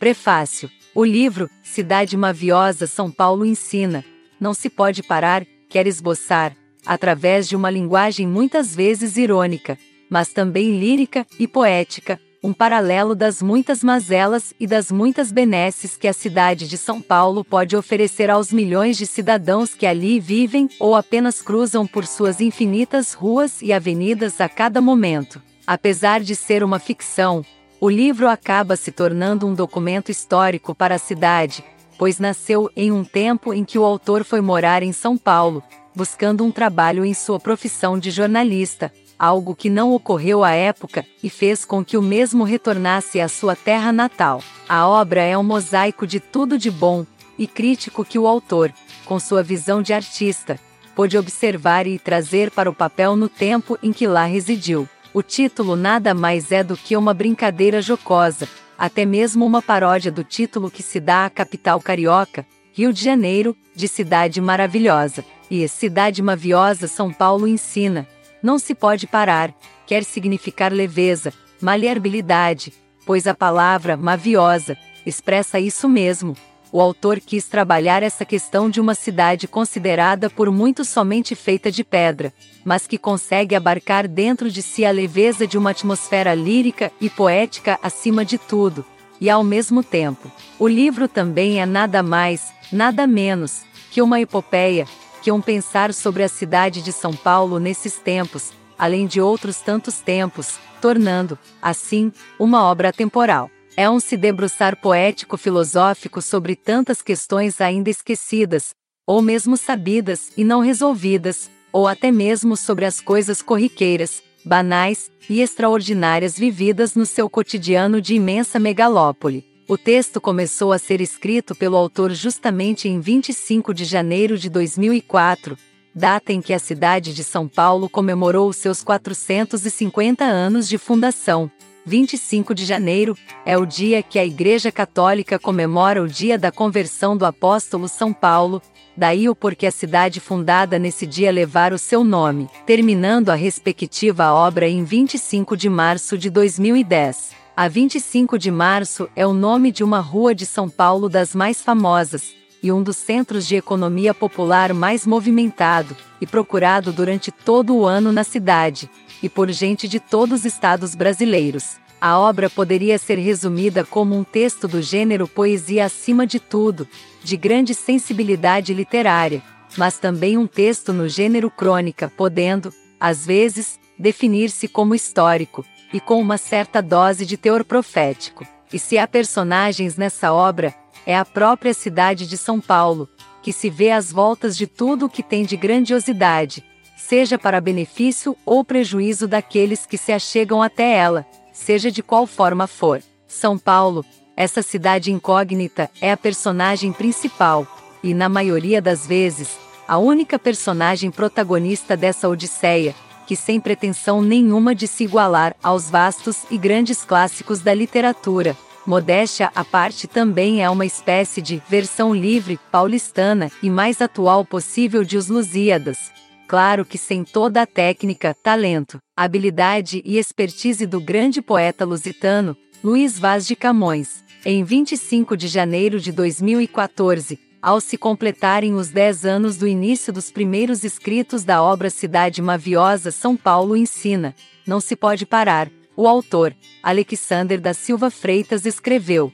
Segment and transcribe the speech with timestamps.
[0.00, 0.70] Prefácio.
[0.94, 4.02] O livro, Cidade Maviosa São Paulo ensina,
[4.40, 9.76] não se pode parar, quer esboçar, através de uma linguagem muitas vezes irônica,
[10.08, 16.08] mas também lírica e poética, um paralelo das muitas mazelas e das muitas benesses que
[16.08, 20.96] a cidade de São Paulo pode oferecer aos milhões de cidadãos que ali vivem ou
[20.96, 25.42] apenas cruzam por suas infinitas ruas e avenidas a cada momento.
[25.66, 27.44] Apesar de ser uma ficção,
[27.80, 31.64] o livro acaba se tornando um documento histórico para a cidade,
[31.96, 35.62] pois nasceu em um tempo em que o autor foi morar em São Paulo,
[35.94, 41.30] buscando um trabalho em sua profissão de jornalista, algo que não ocorreu à época e
[41.30, 44.42] fez com que o mesmo retornasse à sua terra natal.
[44.68, 47.06] A obra é um mosaico de tudo de bom
[47.38, 48.70] e crítico que o autor,
[49.06, 50.60] com sua visão de artista,
[50.94, 54.86] pôde observar e trazer para o papel no tempo em que lá residiu.
[55.12, 60.22] O título nada mais é do que uma brincadeira jocosa, até mesmo uma paródia do
[60.22, 66.22] título que se dá à capital carioca, Rio de Janeiro, de cidade maravilhosa, e cidade
[66.22, 68.06] maviosa São Paulo ensina,
[68.40, 69.52] não se pode parar,
[69.84, 72.72] quer significar leveza, maleabilidade,
[73.04, 76.36] pois a palavra maviosa expressa isso mesmo.
[76.72, 81.82] O autor quis trabalhar essa questão de uma cidade considerada por muitos somente feita de
[81.82, 82.32] pedra,
[82.64, 87.76] mas que consegue abarcar dentro de si a leveza de uma atmosfera lírica e poética
[87.82, 88.84] acima de tudo,
[89.20, 90.30] e ao mesmo tempo.
[90.60, 94.86] O livro também é nada mais, nada menos, que uma epopeia,
[95.22, 100.00] que um pensar sobre a cidade de São Paulo nesses tempos, além de outros tantos
[100.00, 103.50] tempos, tornando, assim, uma obra temporal.
[103.76, 108.70] É um se debruçar poético-filosófico sobre tantas questões ainda esquecidas,
[109.06, 115.40] ou mesmo sabidas e não resolvidas, ou até mesmo sobre as coisas corriqueiras, banais e
[115.40, 119.44] extraordinárias vividas no seu cotidiano de imensa megalópole.
[119.68, 125.56] O texto começou a ser escrito pelo autor justamente em 25 de janeiro de 2004,
[125.94, 131.50] data em que a cidade de São Paulo comemorou seus 450 anos de fundação.
[131.86, 137.16] 25 de janeiro é o dia que a Igreja Católica comemora o dia da conversão
[137.16, 138.60] do apóstolo São Paulo,
[138.96, 144.32] daí o porquê a cidade fundada nesse dia levar o seu nome, terminando a respectiva
[144.32, 147.32] obra em 25 de março de 2010.
[147.56, 151.62] A 25 de março é o nome de uma rua de São Paulo das mais
[151.62, 157.86] famosas, e um dos centros de economia popular mais movimentado e procurado durante todo o
[157.86, 158.90] ano na cidade,
[159.22, 161.78] e por gente de todos os estados brasileiros.
[162.00, 166.88] A obra poderia ser resumida como um texto do gênero poesia acima de tudo,
[167.22, 169.42] de grande sensibilidade literária,
[169.76, 176.20] mas também um texto no gênero crônica, podendo, às vezes, definir-se como histórico, e com
[176.20, 178.46] uma certa dose de teor profético.
[178.72, 183.08] E se há personagens nessa obra, é a própria cidade de São Paulo,
[183.42, 186.64] que se vê às voltas de tudo o que tem de grandiosidade,
[186.96, 192.66] seja para benefício ou prejuízo daqueles que se achegam até ela, seja de qual forma
[192.66, 193.02] for.
[193.26, 194.04] São Paulo,
[194.36, 197.66] essa cidade incógnita, é a personagem principal,
[198.02, 199.58] e na maioria das vezes,
[199.88, 202.94] a única personagem protagonista dessa odisseia,
[203.30, 208.56] que sem pretensão nenhuma de se igualar aos vastos e grandes clássicos da literatura.
[208.84, 215.04] Modéstia à parte também é uma espécie de versão livre, paulistana e mais atual possível
[215.04, 216.10] de Os Lusíadas.
[216.48, 223.16] Claro que sem toda a técnica, talento, habilidade e expertise do grande poeta lusitano, Luiz
[223.16, 224.24] Vaz de Camões.
[224.44, 230.30] Em 25 de janeiro de 2014, ao se completarem os 10 anos do início dos
[230.30, 234.34] primeiros escritos da obra Cidade Maviosa São Paulo ensina,
[234.66, 235.70] não se pode parar.
[235.96, 239.32] O autor, Alexander da Silva Freitas escreveu.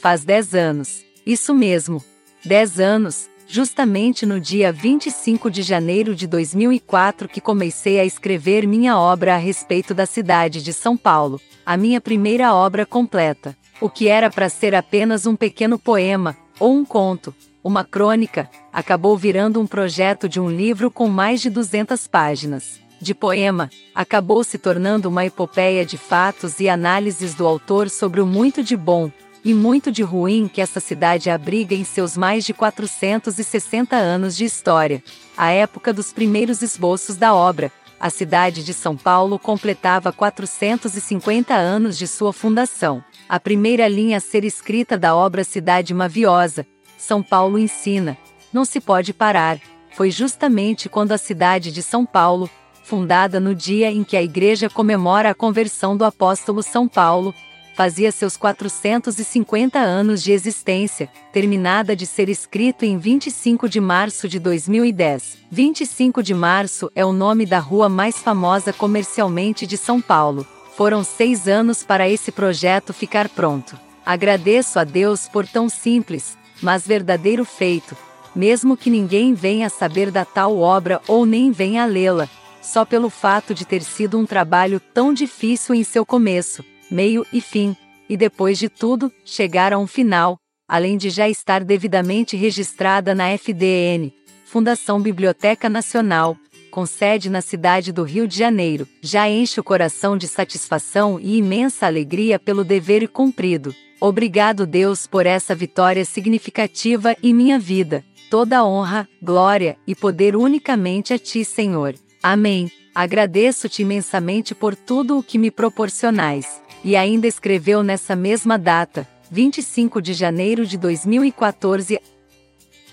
[0.00, 1.04] Faz 10 anos.
[1.24, 2.02] Isso mesmo.
[2.44, 8.98] 10 anos, justamente no dia 25 de janeiro de 2004 que comecei a escrever minha
[8.98, 13.56] obra a respeito da cidade de São Paulo, a minha primeira obra completa.
[13.80, 19.16] O que era para ser apenas um pequeno poema, ou um conto, uma crônica, acabou
[19.16, 22.80] virando um projeto de um livro com mais de 200 páginas.
[23.00, 28.26] De poema, acabou se tornando uma epopeia de fatos e análises do autor sobre o
[28.26, 29.10] muito de bom
[29.44, 34.44] e muito de ruim que essa cidade abriga em seus mais de 460 anos de
[34.44, 35.02] história.
[35.36, 37.70] A época dos primeiros esboços da obra,
[38.00, 43.02] a cidade de São Paulo completava 450 anos de sua fundação.
[43.28, 46.66] A primeira linha a ser escrita da obra Cidade Maviosa,
[46.98, 48.18] são Paulo ensina:
[48.52, 49.58] não se pode parar.
[49.92, 52.50] Foi justamente quando a cidade de São Paulo,
[52.84, 57.34] fundada no dia em que a igreja comemora a conversão do apóstolo São Paulo,
[57.74, 64.40] fazia seus 450 anos de existência, terminada de ser escrito em 25 de março de
[64.40, 65.38] 2010.
[65.48, 70.44] 25 de março é o nome da rua mais famosa comercialmente de São Paulo.
[70.76, 73.78] Foram seis anos para esse projeto ficar pronto.
[74.04, 77.96] Agradeço a Deus por tão simples, mas verdadeiro feito,
[78.34, 82.28] mesmo que ninguém venha saber da tal obra ou nem venha lê-la,
[82.62, 87.40] só pelo fato de ter sido um trabalho tão difícil em seu começo meio e
[87.40, 87.76] fim,
[88.08, 93.28] e depois de tudo, chegar a um final, além de já estar devidamente registrada na
[93.30, 94.12] FDN,
[94.44, 96.36] Fundação Biblioteca Nacional,
[96.70, 101.36] com sede na cidade do Rio de Janeiro, já enche o coração de satisfação e
[101.36, 103.74] imensa alegria pelo dever cumprido.
[104.00, 108.04] Obrigado, Deus, por essa vitória significativa em minha vida.
[108.30, 111.94] Toda honra, glória e poder unicamente a Ti, Senhor.
[112.22, 112.70] Amém.
[112.94, 116.62] Agradeço-te imensamente por tudo o que me proporcionais.
[116.84, 122.00] E ainda escreveu nessa mesma data, 25 de janeiro de 2014,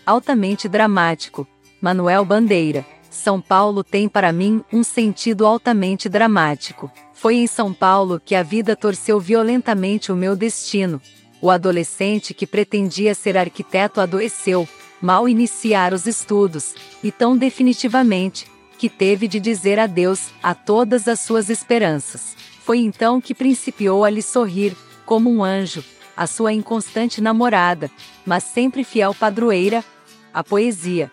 [0.05, 1.47] altamente dramático.
[1.79, 2.85] Manuel Bandeira.
[3.11, 6.91] São Paulo tem para mim um sentido altamente dramático.
[7.25, 11.01] Foi em São Paulo que a vida torceu violentamente o meu destino.
[11.41, 14.69] O adolescente que pretendia ser arquiteto adoeceu,
[15.01, 18.45] mal iniciar os estudos, e tão definitivamente,
[18.77, 22.35] que teve de dizer adeus a todas as suas esperanças.
[22.59, 25.83] Foi então que principiou a lhe sorrir, como um anjo,
[26.15, 27.89] a sua inconstante namorada,
[28.23, 29.83] mas sempre fiel padroeira,
[30.31, 31.11] a poesia.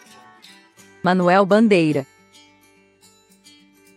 [1.03, 2.07] Manuel Bandeira.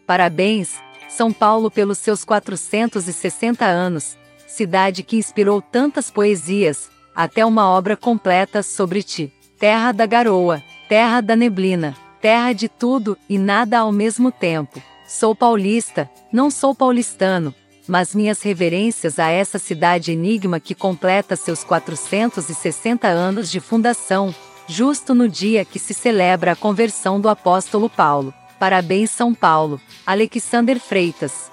[0.08, 0.80] Parabéns,
[1.16, 8.62] São Paulo, pelos seus 460 anos, cidade que inspirou tantas poesias, até uma obra completa
[8.62, 9.32] sobre ti.
[9.58, 14.84] Terra da garoa, terra da neblina, terra de tudo e nada ao mesmo tempo.
[15.08, 17.56] Sou paulista, não sou paulistano,
[17.88, 24.36] mas minhas reverências a essa cidade enigma que completa seus 460 anos de fundação,
[24.68, 28.34] justo no dia que se celebra a conversão do apóstolo Paulo.
[28.60, 29.80] Parabéns São Paulo.
[30.06, 31.52] Alexander Freitas